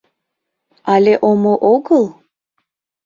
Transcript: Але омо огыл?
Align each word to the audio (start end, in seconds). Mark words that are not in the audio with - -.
Але 0.93 1.13
омо 1.29 1.53
огыл? 1.73 2.05